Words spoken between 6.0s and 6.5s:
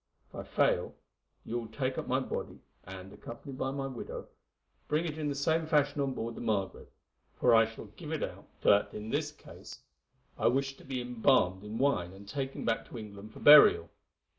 on board the